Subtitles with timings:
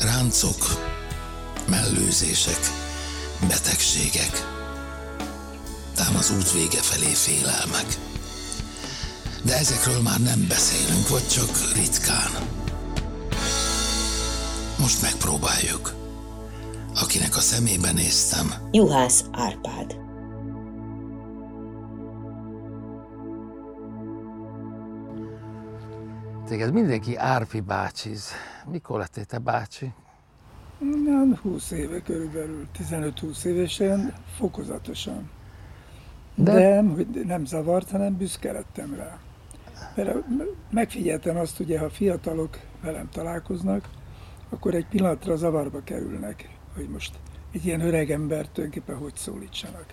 [0.00, 0.86] ráncok,
[1.68, 2.60] mellőzések,
[3.48, 4.46] betegségek,
[5.94, 7.98] tám az út vége felé félelmek.
[9.42, 12.30] De ezekről már nem beszélünk, vagy csak ritkán.
[14.78, 15.94] Most megpróbáljuk.
[16.94, 20.07] Akinek a szemébe néztem, Juhász Árpád.
[26.48, 28.30] Téged mindenki Árpi bácsiz.
[28.70, 29.92] Mikor lettél te bácsi?
[31.04, 35.30] Nem 20 éve körülbelül, 15-20 évesen, fokozatosan.
[36.34, 39.18] De- De nem, hogy nem zavart, hanem büszke lettem rá.
[39.94, 40.24] Mert
[40.70, 43.88] megfigyeltem azt, ugye, ha fiatalok velem találkoznak,
[44.48, 47.14] akkor egy pillanatra zavarba kerülnek, hogy most
[47.52, 49.86] egy ilyen öreg embert tulajdonképpen hogy szólítsanak.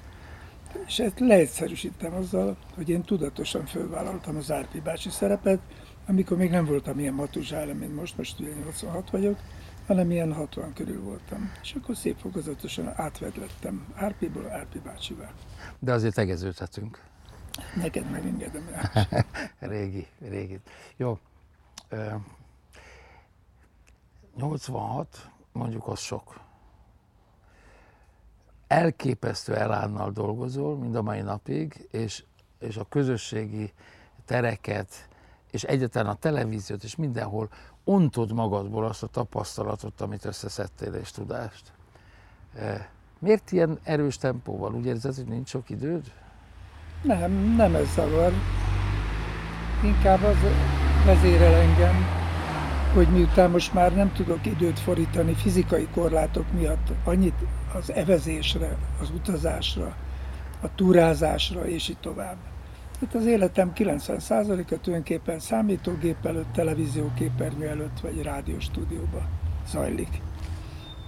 [0.88, 5.59] És ezt leegyszerűsítem azzal, hogy én tudatosan fölvállaltam az Árpi bácsi szerepet,
[6.07, 9.39] amikor még nem voltam ilyen matuzsára, mint most, most ugye 86 vagyok,
[9.88, 11.51] hanem ilyen 60 körül voltam.
[11.61, 15.31] És akkor szép fokozatosan átvedlettem Árpiból Árpi bácsivá.
[15.79, 17.03] De azért tegeződhetünk.
[17.75, 19.07] Neked megengedem rá.
[19.59, 20.59] Régi, régi.
[20.97, 21.19] Jó.
[21.89, 22.15] Ö,
[24.35, 26.39] 86, mondjuk az sok.
[28.67, 32.23] Elképesztő elánnal dolgozol mind a mai napig, és,
[32.59, 33.73] és a közösségi
[34.25, 35.07] tereket,
[35.55, 37.49] és egyáltalán a televíziót, és mindenhol
[37.83, 41.71] ontod magadból azt a tapasztalatot, amit összeszedtél, és tudást.
[42.59, 42.73] Ö,
[43.19, 44.73] Miért ilyen erős tempóval?
[44.73, 46.11] Úgy érzed, hogy nincs sok időd?
[47.01, 48.33] Nem, nem ez zavar.
[49.83, 50.38] Inkább az
[51.05, 51.95] vezérel engem,
[52.94, 57.35] hogy miután most már nem tudok időt fordítani fizikai korlátok miatt annyit
[57.73, 59.95] az evezésre, az utazásra,
[60.61, 62.38] a túrázásra, és így tovább.
[63.00, 69.28] Hát az életem 90%-a tulajdonképpen számítógép előtt, televízióképernyő előtt, vagy rádióstúdióban
[69.67, 70.22] zajlik.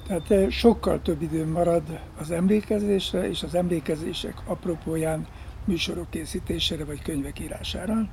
[0.07, 5.27] Tehát eh, sokkal több időm marad az emlékezésre, és az emlékezések apropóján
[5.65, 8.09] műsorok készítésére, vagy könyvek írására.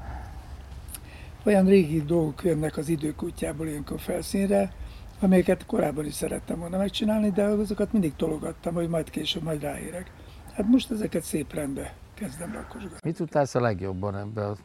[1.44, 4.72] Olyan régi dolgok jönnek az időkutyából ilyenkor felszínre,
[5.20, 10.10] amelyeket korábban is szerettem volna megcsinálni, de azokat mindig tologattam, hogy majd később majd ráérek.
[10.52, 12.98] Hát most ezeket szép rendbe kezdem rakosgatni.
[13.02, 14.56] Mit tudtálsz a legjobban ebbe, a,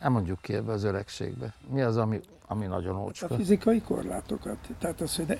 [0.00, 1.54] nem mondjuk ki ebbe az öregségbe?
[1.68, 3.34] Mi az, ami, ami nagyon A ócska?
[3.34, 4.58] fizikai korlátokat.
[4.78, 5.36] Tehát az, hogy ne,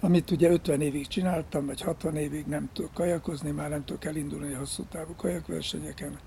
[0.00, 4.54] amit ugye 50 évig csináltam, vagy 60 évig nem tudok kajakozni, már nem tudok elindulni
[4.54, 6.18] a hosszú távú kajakversenyeken.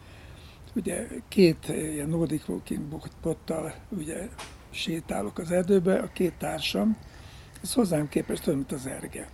[0.75, 4.29] Ugye két ilyen Nordic Walking bot- bottal ugye
[4.69, 6.97] sétálok az erdőbe, a két társam,
[7.61, 9.29] az hozzám képest olyan, mint az erge.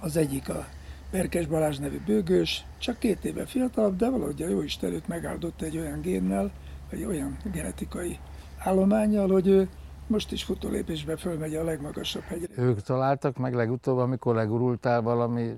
[0.00, 0.66] Az egyik a
[1.14, 5.78] Berkes Balázs nevű bőgős, csak két éve fiatalabb, de valahogy a jóisten őt megáldott egy
[5.78, 6.50] olyan génnel,
[6.90, 8.18] vagy olyan genetikai
[8.58, 9.68] állományjal, hogy ő
[10.06, 12.62] most is futólépésbe fölmegy a legmagasabb hegyre.
[12.62, 15.52] Ők találtak meg legutóbb, amikor legurultál valami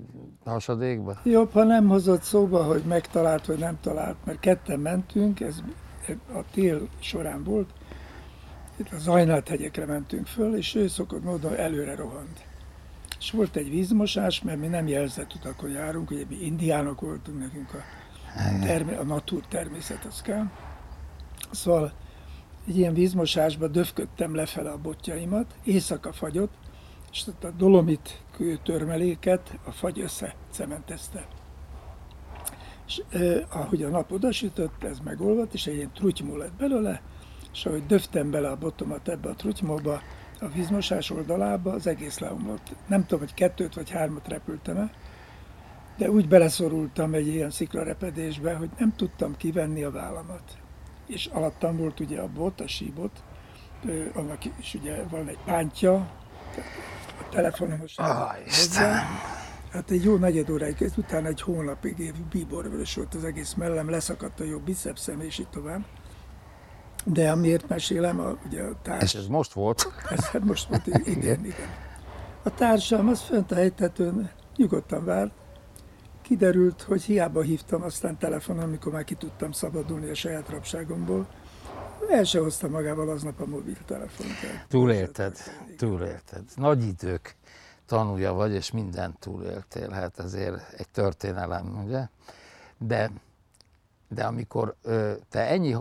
[0.45, 1.19] hasadékba?
[1.23, 5.61] Jobb, ha nem hozott szóba, hogy megtalált vagy nem talált, mert ketten mentünk, ez
[6.33, 7.69] a tél során volt,
[8.75, 12.46] itt a Zajnát hegyekre mentünk föl, és ő szokott módon előre rohant.
[13.19, 17.73] És volt egy vízmosás, mert mi nem jelzett utakon járunk, ugye mi indiánok voltunk, nekünk
[17.73, 17.81] a,
[18.65, 20.45] termé- a natur természet az kell.
[21.51, 21.93] Szóval
[22.67, 26.53] egy ilyen vízmosásba döfködtem lefele a botjaimat, éjszaka fagyott,
[27.11, 28.21] és a dolomit
[28.63, 31.27] törmeléket a fagy összecementezte.
[32.87, 37.01] És eh, ahogy a nap odasütött, ez megolvadt, és egy ilyen trutymó lett belőle,
[37.53, 40.01] és ahogy döftem bele a botomat ebbe a trutymóba,
[40.39, 42.75] a vízmosás oldalába, az egész leomlott.
[42.87, 44.91] Nem tudom, hogy kettőt vagy hármat repültem-e,
[45.97, 50.57] de úgy beleszorultam egy ilyen sziklarepedésbe, hogy nem tudtam kivenni a vállamat.
[51.07, 53.23] És alattam volt ugye a bot, a síbot,
[54.13, 55.93] annak is ugye van egy pántja,
[57.19, 59.05] a telefonom most Ah, Istenem!
[59.71, 64.43] Hát egy jó negyed óráig, utána egy hónapig bíborvörös volt az egész mellem, leszakadt a
[64.43, 65.85] jobb bicepszem, és így tovább.
[67.05, 69.03] De amiért mesélem, a, ugye a társ...
[69.03, 69.91] És ez most volt?
[70.09, 71.69] Ez hát most volt, igen, igen.
[72.43, 75.31] A társam az fönt a hegytetőn nyugodtan várt.
[76.21, 81.27] Kiderült, hogy hiába hívtam aztán telefonon, amikor már ki tudtam szabadulni a saját rabságomból.
[82.09, 84.31] El se hozta magával aznap a mobiltelefont.
[84.67, 85.37] Túlélted,
[85.77, 86.43] túlélted.
[86.55, 87.35] Nagy idők
[87.85, 89.89] tanulja vagy, és mindent túléltél.
[89.89, 92.07] Hát ezért egy történelem, ugye?
[92.77, 93.11] De,
[94.07, 95.75] de amikor ö, te ennyi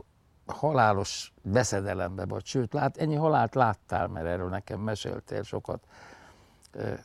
[0.46, 5.84] halálos veszedelembe vagy, sőt, lát, ennyi halált láttál, mert erről nekem meséltél sokat,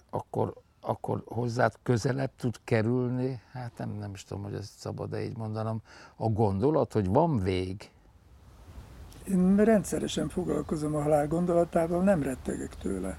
[0.10, 5.38] akkor, akkor hozzád közelebb tud kerülni, hát nem, nem is tudom, hogy ezt szabad-e így
[5.38, 5.82] mondanom,
[6.16, 7.92] a gondolat, hogy van vég.
[9.24, 13.18] Én rendszeresen foglalkozom a halál gondolatával, nem rettegek tőle.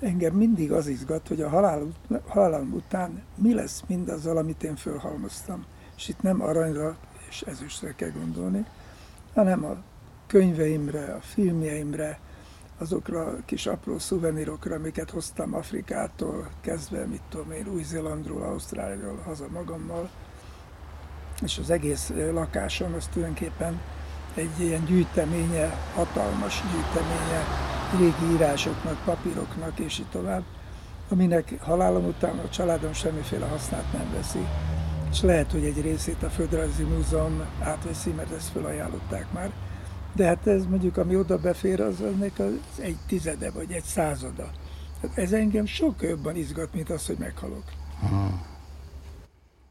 [0.00, 1.82] Engem mindig az izgat, hogy a halál,
[2.26, 5.64] halálom után mi lesz mindazzal, amit én fölhalmoztam.
[5.96, 6.96] És itt nem aranyra
[7.28, 8.66] és ezüstre kell gondolni,
[9.36, 9.76] hanem a
[10.26, 12.18] könyveimre, a filmjeimre,
[12.78, 19.46] azokra a kis apró szuvenírokra, amiket hoztam Afrikától, kezdve, mit tudom én, Új-Zélandról, Ausztráliáról, haza
[19.52, 20.10] magammal.
[21.42, 23.80] És az egész lakásom az tulajdonképpen
[24.34, 27.44] egy ilyen gyűjteménye, hatalmas gyűjteménye
[27.98, 30.42] régi írásoknak, papíroknak, és így tovább,
[31.08, 34.46] aminek halálom után a családom semmiféle hasznát nem veszi.
[35.10, 39.52] És lehet, hogy egy részét a Földrajzi Múzeum átveszi, mert ezt felajánlották már.
[40.14, 44.50] De hát ez mondjuk, ami oda befér, az ennek az egy tizede, vagy egy százada.
[45.02, 47.64] Hát ez engem sokkal jobban izgat, mint az, hogy meghalok.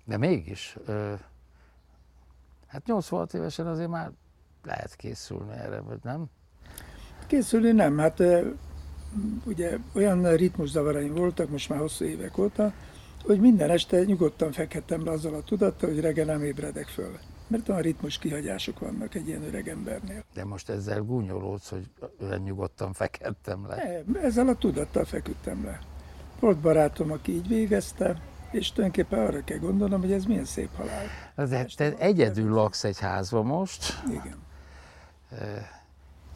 [0.06, 1.14] De mégis, ö,
[2.68, 4.12] hát 86 évesen azért már
[4.64, 6.26] lehet készülni erre, vagy nem?
[7.28, 8.24] Készülni nem, hát
[9.46, 12.74] ugye olyan ritmuszavaraim voltak, most már hosszú évek óta,
[13.26, 17.18] hogy minden este nyugodtan fekhettem le azzal a tudattal, hogy reggel nem ébredek föl.
[17.48, 20.24] Mert olyan ritmus kihagyások vannak egy ilyen öreg embernél.
[20.34, 21.90] De most ezzel gúnyolódsz, hogy
[22.22, 24.04] olyan nyugodtan fekettem le.
[24.06, 25.80] Nem, ezzel a tudattal feküdtem le.
[26.40, 31.06] Volt barátom, aki így végezte, és tulajdonképpen arra kell gondolnom, hogy ez milyen szép halál.
[31.50, 34.44] De te egyedül laksz egy házban most, Igen.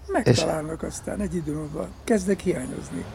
[0.07, 1.87] Megtalálnak aztán egy idő múlva.
[2.03, 3.05] Kezdek hiányozni.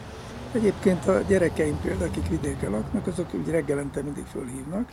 [0.55, 4.91] Egyébként a gyerekeim például, akik vidéken laknak, azok úgy reggelente mindig fölhívnak.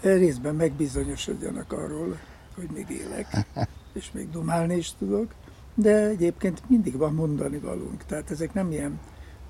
[0.00, 2.18] Részben megbizonyosodjanak arról,
[2.54, 3.46] hogy még élek,
[3.92, 5.32] és még domálni is tudok.
[5.74, 8.04] De egyébként mindig van mondani valunk.
[8.04, 9.00] Tehát ezek nem ilyen,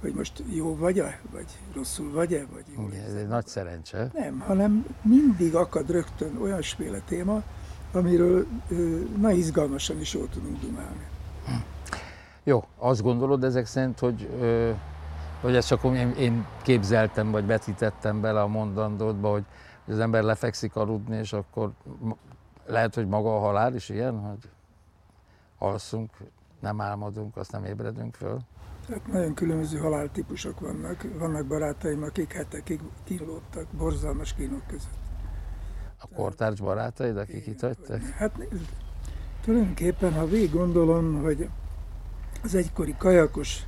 [0.01, 2.83] hogy most jó vagy-e, vagy rosszul vagy-e, vagy jó.
[2.85, 4.11] Ugye, ez egy nagy szerencse.
[4.15, 7.43] Nem, hanem mindig akad rögtön olyasféle téma,
[7.93, 8.47] amiről
[9.21, 11.07] na izgalmasan is jól tudunk dumálni.
[12.45, 14.29] Jó, azt gondolod ezek szerint, hogy,
[15.41, 19.45] hogy ezt csak én, én képzeltem, vagy vetítettem bele a mondandódba, hogy
[19.87, 21.73] az ember lefekszik aludni, és akkor
[22.67, 24.51] lehet, hogy maga a halál is ilyen, hogy
[25.59, 26.11] alszunk,
[26.61, 28.39] nem álmodunk, azt nem ébredünk föl.
[28.87, 31.07] Tehát nagyon különböző haláltípusok vannak.
[31.19, 35.01] Vannak barátaim, akik hetekig kínlódtak, borzalmas kínok között.
[35.99, 38.01] A kortárs barátaid, akik itt hagytak?
[38.03, 38.69] Hát nézd,
[39.45, 41.49] tulajdonképpen, ha végig gondolom, hogy
[42.43, 43.63] az egykori kajakos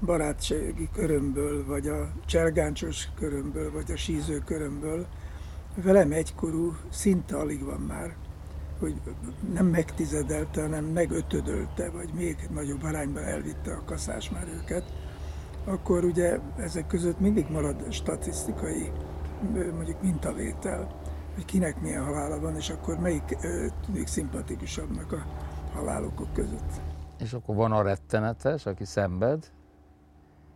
[0.00, 5.06] barátsági körömből, vagy a cselgáncsos körömből, vagy a síző körömből,
[5.74, 8.16] velem egykorú szinte alig van már,
[8.78, 8.94] hogy
[9.52, 14.92] nem megtizedelte, hanem megötödölte, vagy még nagyobb arányban elvitte a kaszás már őket,
[15.64, 18.90] akkor ugye ezek között mindig marad statisztikai
[19.74, 21.00] mondjuk mintavétel,
[21.34, 23.36] hogy kinek milyen halála van, és akkor melyik
[23.86, 25.26] tűnik szimpatikusabbnak a
[25.74, 26.95] halálokok között.
[27.18, 29.50] És akkor van a rettenetes, aki szenved.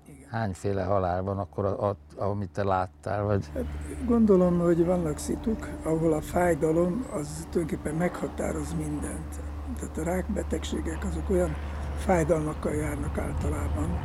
[0.06, 0.28] Igen.
[0.28, 3.24] Hányféle halál van akkor, a, a, amit te láttál?
[3.24, 3.50] Vagy...
[3.54, 3.64] Hát
[4.06, 9.40] gondolom, hogy vannak szituk, ahol a fájdalom az tulajdonképpen meghatároz mindent.
[9.78, 11.54] Tehát a rákbetegségek azok olyan
[11.96, 13.98] fájdalmakkal járnak általában,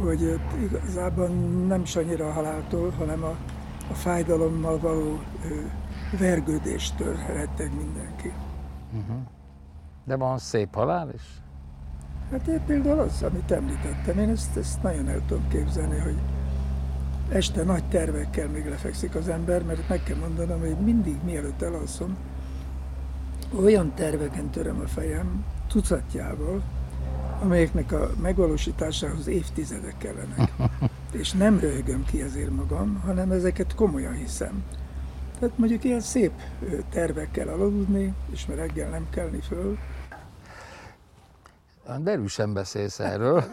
[0.00, 1.28] hogy igazából
[1.66, 3.36] nem is annyira a haláltól, hanem a,
[3.90, 5.54] a fájdalommal való ö,
[6.18, 8.32] vergődéstől retteg mindenki.
[10.04, 11.42] De van szép halál is?
[12.34, 16.16] Hát én például az, amit említettem, én ezt, ezt nagyon el tudom képzelni, hogy
[17.28, 22.16] este nagy tervekkel még lefekszik az ember, mert meg kell mondanom, hogy mindig mielőtt elalszom,
[23.62, 26.62] olyan terveken töröm a fejem, tucatjával,
[27.42, 30.52] amelyeknek a megvalósításához évtizedek kellenek.
[31.20, 34.62] És nem röhögöm ki ezért magam, hanem ezeket komolyan hiszem.
[35.38, 36.32] Tehát mondjuk ilyen szép
[36.90, 39.78] tervekkel aludni, és mert reggel nem kelni föl,
[42.00, 43.44] Derűsen beszélsz erről,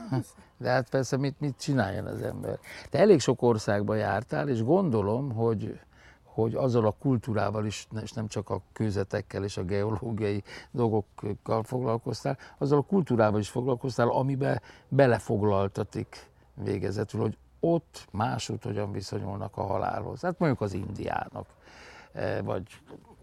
[0.58, 2.60] de hát persze mit, mit csináljon az ember.
[2.90, 5.80] Te elég sok országba jártál, és gondolom, hogy,
[6.24, 12.38] hogy azzal a kultúrával is, és nem csak a kőzetekkel és a geológiai dolgokkal foglalkoztál,
[12.58, 20.22] azzal a kultúrával is foglalkoztál, amiben belefoglaltatik végezetül, hogy ott máshogy hogyan viszonyulnak a halálhoz.
[20.22, 21.48] Hát mondjuk az indiának,
[22.44, 22.64] vagy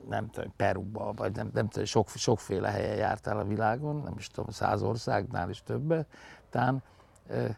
[0.08, 4.28] nem tudom, Peruba, vagy nem, nem tudom, sok, sokféle helyen jártál a világon, nem is
[4.28, 6.06] tudom, száz országnál is többet,
[6.50, 6.82] talán
[7.28, 7.54] eh,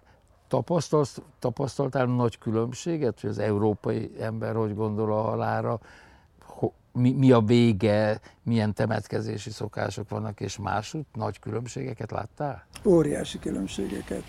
[0.48, 5.80] tapasztalsz, tapasztaltál nagy különbséget, hogy az európai ember hogy gondol a halálra,
[6.44, 12.66] ho- mi, mi a vége, milyen temetkezési szokások vannak, és másút nagy különbségeket láttál?
[12.84, 14.22] óriási különbségeket.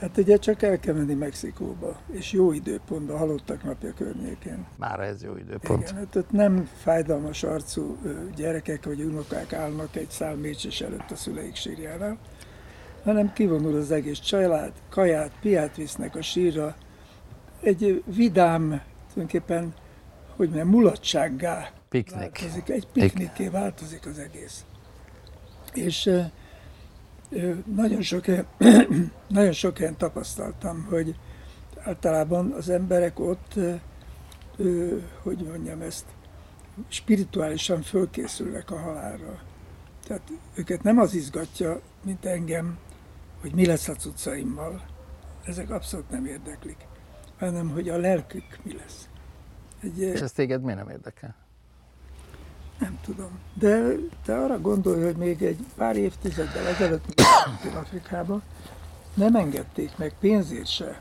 [0.00, 4.66] Hát ugye csak el kell menni Mexikóba, és jó időpontban, halottak napja környékén.
[4.78, 5.82] Már ez jó időpont.
[5.82, 7.96] Igen, hát ott nem fájdalmas arcú
[8.36, 12.18] gyerekek vagy unokák állnak egy szál mécses előtt a szüleik sírjánál,
[13.04, 16.76] hanem kivonul az egész család, kaját, piát visznek a sírra,
[17.60, 18.80] egy vidám,
[19.12, 19.74] tulajdonképpen,
[20.36, 22.18] hogy mondjam, mulatsággá Piknik.
[22.18, 24.64] változik, egy piknikké változik az egész.
[25.72, 26.10] És
[27.74, 28.24] nagyon sok,
[29.28, 31.14] nagyon sok helyen tapasztaltam, hogy
[31.78, 33.54] általában az emberek ott,
[35.22, 36.04] hogy mondjam ezt,
[36.88, 39.42] spirituálisan fölkészülnek a halálra.
[40.06, 42.78] Tehát őket nem az izgatja, mint engem,
[43.40, 44.84] hogy mi lesz a cuccaimmal.
[45.44, 46.76] Ezek abszolút nem érdeklik,
[47.38, 49.08] hanem hogy a lelkük mi lesz.
[49.82, 51.43] Egy, És ez téged miért nem érdekel?
[52.78, 53.38] Nem tudom.
[53.54, 57.22] De te arra gondolj, hogy még egy pár évtizeddel ezelőtt,
[57.82, 58.42] Afrikában,
[59.14, 61.00] nem engedték meg pénzért se,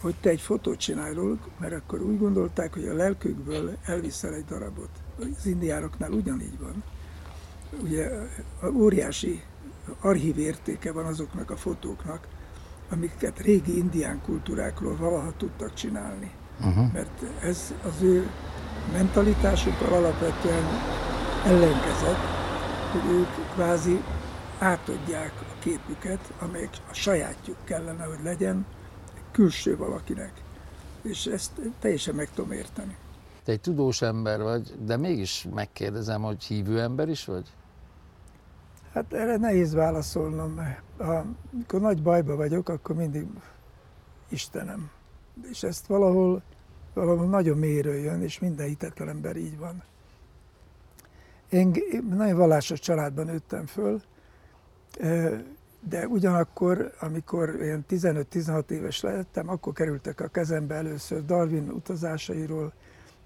[0.00, 4.44] hogy te egy fotót csinálj róluk, mert akkor úgy gondolták, hogy a lelkükből elviszel egy
[4.44, 4.90] darabot.
[5.18, 6.82] Az indiároknál ugyanígy van.
[7.82, 8.10] Ugye
[8.74, 9.42] óriási
[10.00, 12.26] archív értéke van azoknak a fotóknak,
[12.90, 16.30] amiket régi indián kultúrákról valaha tudtak csinálni.
[16.60, 16.92] Uh-huh.
[16.92, 18.30] Mert ez az ő
[18.92, 20.64] mentalitásukkal alapvetően
[21.44, 22.24] ellenkezett,
[22.92, 24.00] hogy ők kvázi
[24.58, 28.66] átadják a képüket, amelyik a sajátjuk kellene, hogy legyen,
[29.32, 30.32] külső valakinek.
[31.02, 32.96] És ezt teljesen meg tudom érteni.
[33.44, 37.48] Te egy tudós ember vagy, de mégis megkérdezem, hogy hívő ember is vagy?
[38.92, 40.60] Hát erre nehéz válaszolnom,
[40.98, 43.26] ha, amikor nagy bajba vagyok, akkor mindig
[44.28, 44.90] Istenem.
[45.50, 46.42] És ezt valahol,
[46.96, 49.82] valahol nagyon mélyről jön, és minden hitetlen ember így van.
[51.50, 51.72] Én
[52.08, 54.02] nagyon vallásos családban nőttem föl,
[55.80, 62.72] de ugyanakkor, amikor én 15-16 éves lettem, akkor kerültek a kezembe először Darwin utazásairól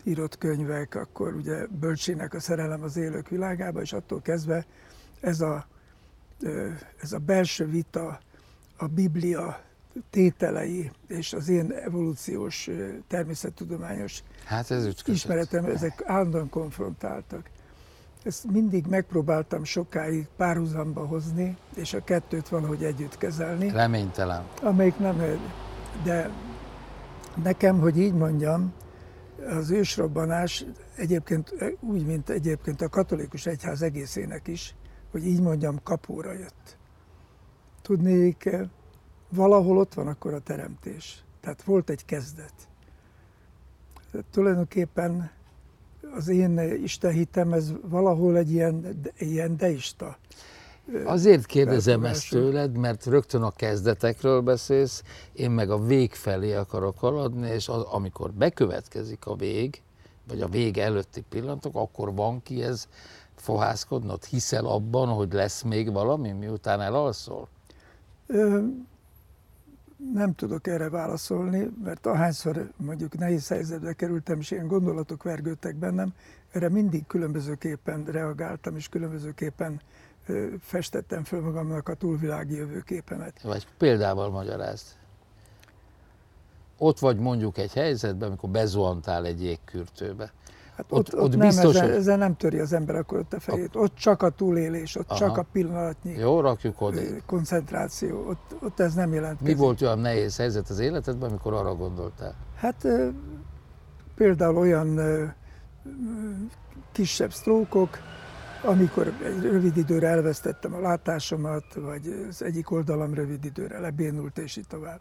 [0.05, 4.67] írott könyvek, akkor ugye Bölcsének a szerelem az élők világába, és attól kezdve
[5.21, 5.67] ez a,
[7.03, 8.21] ez a belső vita,
[8.77, 9.61] a Biblia
[10.11, 12.71] tételei és az én evolúciós,
[13.09, 15.15] természettudományos Hát ez ütközött.
[15.15, 17.51] ismeretem, ezek állandóan konfrontáltak.
[18.25, 24.47] Ezt mindig megpróbáltam sokáig párhuzamba hozni, és a kettőt valahogy együtt kezelni, Reménytelen.
[24.63, 25.17] amelyik nem,
[26.05, 26.31] de
[27.43, 28.73] nekem, hogy így mondjam,
[29.49, 30.65] az ősrobbanás
[30.97, 34.75] egyébként úgy, mint egyébként a katolikus egyház egészének is,
[35.11, 36.77] hogy így mondjam, kapóra jött.
[37.83, 38.49] Tudnék,
[39.31, 41.25] valahol ott van akkor a teremtés.
[41.41, 42.53] Tehát volt egy kezdet.
[44.31, 45.31] Tulajdonképpen
[46.15, 50.19] az én Isten hitem, ez valahol egy ilyen, ilyen deista.
[51.05, 56.99] Azért kérdezem ezt tőled, mert rögtön a kezdetekről beszélsz, én meg a vég felé akarok
[56.99, 59.83] haladni, és az, amikor bekövetkezik a vég,
[60.29, 62.89] vagy a vég előtti pillanatok, akkor van ki ez
[63.35, 64.25] fohászkodnod?
[64.25, 67.49] Hiszel abban, hogy lesz még valami, miután elalszol?
[70.13, 76.13] Nem tudok erre válaszolni, mert ahányszor mondjuk nehéz helyzetbe kerültem, és ilyen gondolatok vergődtek bennem,
[76.51, 79.81] erre mindig különbözőképpen reagáltam, és különbözőképpen
[80.61, 83.43] festettem föl magamnak a túlvilági jövőképemet.
[83.43, 84.87] Vagy példával magyarázd.
[86.79, 90.33] Ott vagy mondjuk egy helyzetben, amikor bezuhantál egy jégkürtőbe.
[90.81, 91.97] Hát ott, ott, ott nem, biztos, ezzel, hogy...
[91.97, 93.77] ezzel nem töri az ember akkor ott a fejét.
[93.77, 95.19] Ott csak a túlélés, ott Aha.
[95.19, 97.01] csak a pillanatnyi Jó, rakjuk oda.
[97.27, 98.29] koncentráció.
[98.29, 99.41] Ott, ott ez nem jelent.
[99.41, 102.35] Mi volt olyan nehéz helyzet az életedben, amikor arra gondoltál?
[102.55, 102.87] Hát
[104.15, 105.01] például olyan
[106.93, 107.99] kisebb sztrókok,
[108.63, 114.57] amikor egy rövid időre elvesztettem a látásomat, vagy az egyik oldalam rövid időre lebénult, és
[114.57, 115.01] így tovább.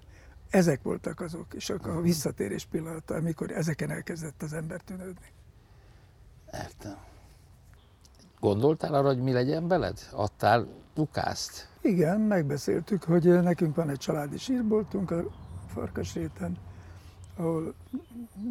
[0.50, 5.28] Ezek voltak azok, és a visszatérés pillanata, amikor ezeken elkezdett az ember tűnődni.
[6.54, 6.98] Értem.
[8.40, 10.00] Gondoltál arra, hogy mi legyen veled?
[10.12, 11.68] Adtál dukászt?
[11.82, 15.24] Igen, megbeszéltük, hogy nekünk van egy családi sírboltunk a
[15.68, 16.58] Farkasréten,
[17.36, 17.74] ahol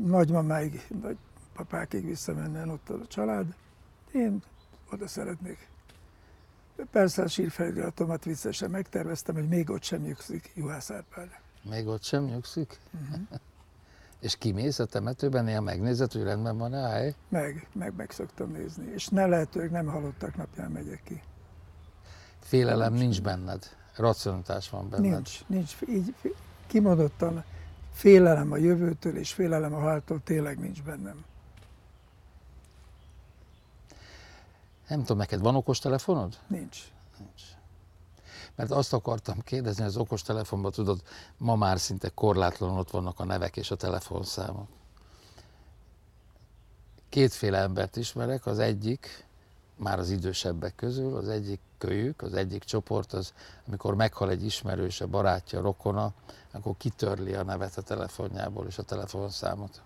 [0.05, 1.17] nagymamáig, vagy
[1.52, 3.55] papákig visszamennen ott a család.
[4.12, 4.43] Én
[4.93, 5.69] oda szeretnék.
[6.90, 11.28] Persze a sírfeliratomat viccesen megterveztem, hogy még ott sem nyugszik Juhász Árpád.
[11.62, 12.78] Még ott sem nyugszik?
[12.93, 13.38] Uh-huh.
[14.20, 17.14] És kimész a temetőben, néha megnézed, hogy rendben van a hely?
[17.28, 18.92] Meg, meg, meg szoktam nézni.
[18.94, 21.22] És ne lehetőleg nem halottak napján megyek ki.
[22.40, 25.10] Félelem nincs, nincs benned, racionalitás van benned.
[25.10, 25.76] Nincs, nincs.
[25.88, 26.14] Így
[26.66, 27.44] kimondottan
[27.92, 31.25] félelem a jövőtől és félelem a haláltól tényleg nincs bennem.
[34.88, 36.38] Nem tudom, neked van okostelefonod?
[36.46, 36.78] Nincs.
[37.18, 37.42] Nincs.
[38.58, 41.02] Mert azt akartam kérdezni, az okostelefonban tudod,
[41.36, 44.68] ma már szinte korlátlanul ott vannak a nevek és a telefonszámok.
[47.08, 49.26] Kétféle embert ismerek, az egyik,
[49.76, 53.32] már az idősebbek közül, az egyik kölyük, az egyik csoport, az
[53.66, 56.12] amikor meghal egy ismerőse, barátja, rokona,
[56.50, 59.82] akkor kitörli a nevet a telefonjából és a telefonszámot.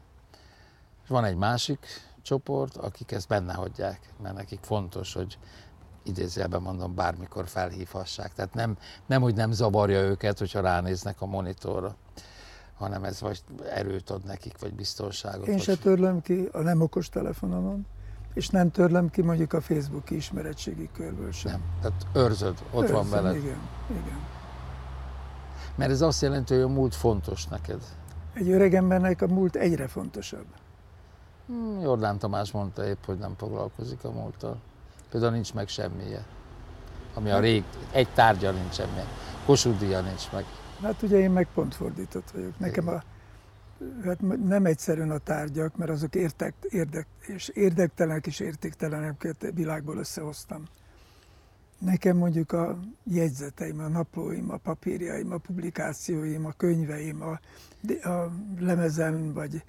[1.03, 1.87] És van egy másik
[2.23, 5.39] csoport, akik ezt benne hagyják, mert nekik fontos, hogy
[6.03, 8.35] idézőjelben mondom, bármikor felhívhassák.
[8.35, 11.97] Tehát nem, nem, hogy nem zavarja őket, hogyha ránéznek a monitorra,
[12.75, 13.43] hanem ez vagy
[13.75, 15.47] erőt ad nekik, vagy biztonságot.
[15.47, 17.87] Én se törlöm ki a nem okos telefonomon,
[18.35, 21.53] és nem törlöm ki mondjuk a Facebook ismeretségi körből sem.
[21.53, 23.37] Nem, tehát őrzöd, ott Őrzöm, van veled.
[23.37, 23.59] Igen,
[23.91, 24.21] igen.
[25.75, 27.83] Mert ez azt jelenti, hogy a múlt fontos neked.
[28.35, 30.47] Egy öreg embernek a múlt egyre fontosabb.
[31.47, 34.57] Hmm, Jordán Tamás mondta épp, hogy nem foglalkozik a múlttal.
[35.13, 36.25] Például nincs meg semmije.
[37.15, 39.05] Ami a rég, egy tárgya nincs semmije.
[39.47, 40.45] Kossuth nincs meg.
[40.83, 42.59] Hát ugye én meg pont fordított vagyok.
[42.59, 43.03] Nekem a,
[44.05, 50.65] hát nem egyszerűen a tárgyak, mert azok értek, érdek, és érdektelenek és értékteleneket világból összehoztam.
[51.79, 57.41] Nekem mondjuk a jegyzeteim, a naplóim, a papírjaim, a publikációim, a könyveim, a,
[58.09, 59.63] a lemezen, vagy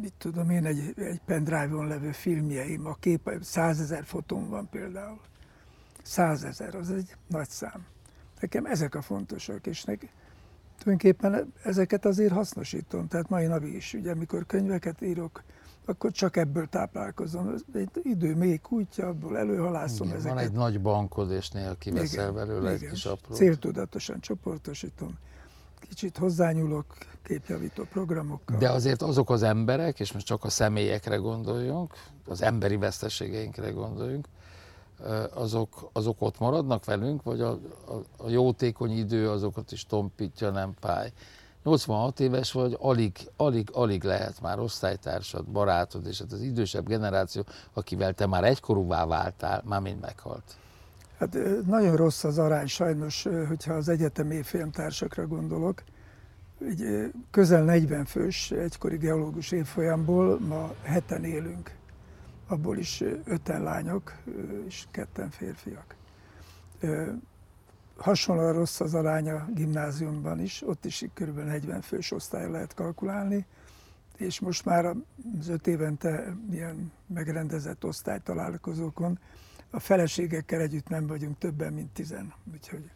[0.00, 5.20] mit tudom én, egy, egy pendrive-on levő filmjeim, a kép, százezer fotón van például.
[6.02, 7.86] Százezer, az egy nagy szám.
[8.40, 10.08] Nekem ezek a fontosak, és nek,
[10.78, 13.08] tulajdonképpen ezeket azért hasznosítom.
[13.08, 15.42] Tehát mai napig is, ugye, amikor könyveket írok,
[15.84, 17.54] akkor csak ebből táplálkozom.
[17.74, 20.36] Egy idő még kútja, abból előhalászom igen, ezeket.
[20.36, 22.88] Van egy nagy bankod, és néha kiveszel igen, belőle igen.
[22.88, 23.36] egy kis aprót.
[23.36, 25.18] Céltudatosan csoportosítom.
[25.88, 26.86] Kicsit hozzányúlok,
[27.22, 28.58] képjavító programokkal.
[28.58, 31.92] De azért azok az emberek, és most csak a személyekre gondoljunk,
[32.26, 34.26] az emberi veszteségeinkre gondoljunk,
[35.34, 40.72] azok, azok ott maradnak velünk, vagy a, a, a jótékony idő azokat is tompítja, nem
[40.80, 41.12] fáj.
[41.64, 47.44] 86 éves vagy, alig, alig, alig lehet már osztálytársad, barátod, és hát az idősebb generáció,
[47.72, 50.56] akivel te már egykorúvá váltál, már mind meghalt.
[51.22, 55.82] Hát nagyon rossz az arány sajnos, hogyha az egyetemi filmtársakra gondolok
[56.60, 61.70] egy közel 40 fős egykori geológus évfolyamból ma heten élünk.
[62.48, 64.12] Abból is öten lányok
[64.66, 65.94] és ketten férfiak.
[67.96, 71.38] Hasonlóan rossz az aránya gimnáziumban is, ott is kb.
[71.38, 73.46] 40 fős osztály lehet kalkulálni,
[74.16, 74.84] és most már
[75.40, 79.18] az öt évente ilyen megrendezett osztálytalálkozókon
[79.74, 82.34] a feleségekkel együtt nem vagyunk többen, mint tizen.
[82.52, 82.90] Úgyhogy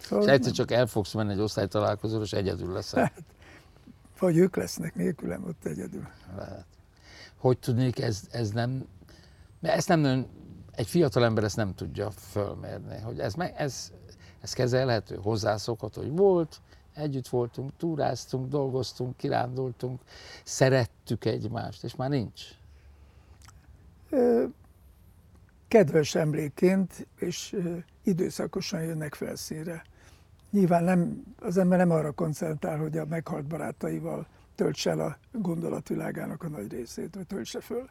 [0.00, 3.02] Szóval és egyszer csak el fogsz menni egy osztálytalálkozóra, és egyedül leszel.
[3.02, 3.22] Hát,
[4.18, 6.08] vagy ők lesznek nélkülem ott egyedül.
[6.36, 6.64] Lehet.
[7.36, 8.86] Hogy tudnék, ez, ez nem,
[9.60, 10.26] mert ezt nem,
[10.72, 13.92] egy fiatal ember ezt nem tudja fölmérni, hogy ez, ez,
[14.40, 16.60] ez kezelhető, hozzászokhat, hogy volt,
[16.94, 20.00] együtt voltunk, túráztunk, dolgoztunk, kirándultunk,
[20.44, 22.42] szerettük egymást, és már nincs.
[25.70, 27.56] Kedves emlékként, és
[28.02, 29.82] időszakosan jönnek felszínre.
[30.50, 36.42] Nyilván nem, az ember nem arra koncentrál, hogy a meghalt barátaival töltse el a gondolatvilágának
[36.42, 37.88] a nagy részét, vagy töltse föl.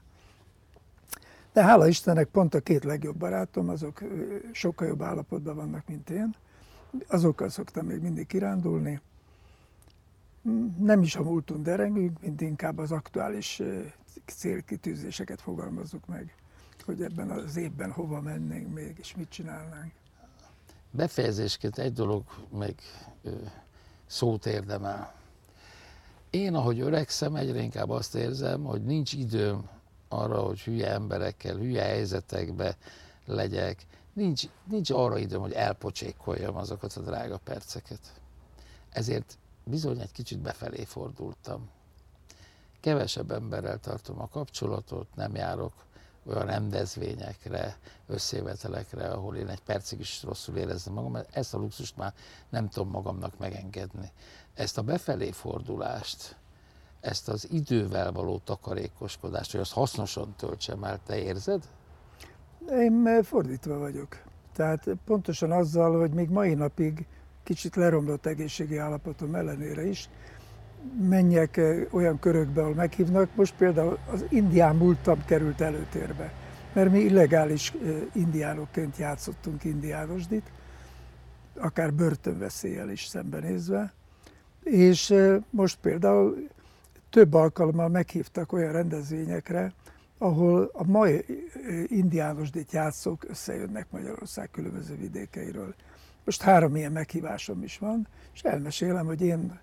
[1.54, 4.04] De hála Istennek pont a két legjobb barátom, azok
[4.52, 6.36] sokkal jobb állapotban vannak, mint én.
[7.08, 9.02] Azokkal szoktam még mindig kirándulni.
[10.78, 13.62] Nem is a múltunk derengünk, mint inkább az aktuális
[14.26, 16.34] célkitűzéseket fogalmazzuk meg,
[16.90, 19.92] hogy ebben az évben hova mennénk még, és mit csinálnánk.
[20.92, 22.76] Befejezésként egy dolog még
[24.06, 25.14] szót érdemel.
[26.30, 29.70] Én, ahogy öregszem, egyre inkább azt érzem, hogy nincs időm
[30.08, 32.78] arra, hogy hülye emberekkel, hülye helyzetekbe
[33.26, 33.86] legyek.
[34.14, 38.22] Nincs, nincs arra időm, hogy elpocsékoljam azokat a drága perceket.
[38.90, 41.70] Ezért bizony egy kicsit befelé fordultam.
[42.80, 45.74] Kevesebb emberrel tartom a kapcsolatot, nem járok
[46.30, 51.98] olyan rendezvényekre, összevetelekre, ahol én egy percig is rosszul érezzem magam, mert ezt a luxust
[51.98, 52.14] már
[52.50, 54.12] nem tudom magamnak megengedni.
[54.54, 56.38] Ezt a befelé fordulást,
[57.02, 61.64] ezt az idővel való takarékoskodást, hogy azt hasznosan töltsem el, te érzed?
[62.70, 64.22] Én fordítva vagyok.
[64.56, 67.08] Tehát pontosan azzal, hogy még mai napig
[67.44, 70.10] kicsit leromlott egészségi állapotom ellenére is,
[71.02, 71.62] menjek
[71.92, 73.30] olyan körökbe, ahol meghívnak.
[73.36, 76.34] Most például az indián múltam került előtérbe,
[76.74, 77.74] mert mi illegális
[78.14, 80.52] indiánokként játszottunk indiánosdit,
[81.56, 83.94] akár börtönveszéllyel is szembenézve,
[84.64, 85.14] és
[85.50, 86.48] most például
[87.10, 89.74] több alkalommal meghívtak olyan rendezvényekre,
[90.18, 91.26] ahol a mai
[91.88, 95.76] indiánosdit játszók összejönnek Magyarország különböző vidékeiről.
[96.26, 99.60] Most három ilyen meghívásom is van, és elmesélem, hogy én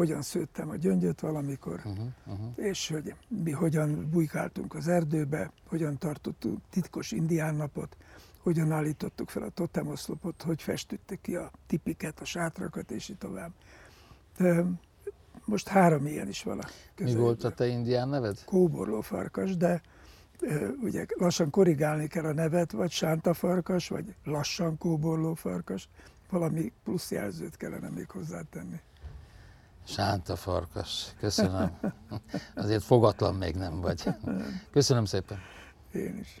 [0.00, 2.46] hogyan szőttem a gyöngyöt valamikor, uh-huh, uh-huh.
[2.56, 7.96] és hogy mi hogyan bujkáltunk az erdőbe, hogyan tartottunk titkos indián napot,
[8.42, 13.52] hogyan állítottuk fel a totemoszlopot, hogy festüttek ki a tipiket, a sátrakat, és így tovább.
[14.36, 14.64] De
[15.44, 18.44] most három ilyen is van a Mi volt a te indián neved?
[18.44, 19.80] Kóborló farkas, de
[20.82, 25.88] ugye lassan korrigálni kell a nevet, vagy sánta farkas, vagy lassan kóborló farkas,
[26.30, 28.80] valami plusz jelzőt kellene még hozzátenni.
[29.84, 31.78] Sánta farkas, köszönöm.
[32.54, 34.02] Azért fogatlan még nem vagy.
[34.72, 35.38] Köszönöm szépen.
[35.92, 36.40] Én is.